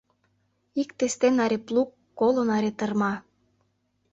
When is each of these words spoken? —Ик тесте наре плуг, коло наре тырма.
—Ик 0.81 0.89
тесте 0.97 1.27
наре 1.37 1.59
плуг, 1.67 1.89
коло 2.19 2.41
наре 2.49 2.71
тырма. 2.77 3.13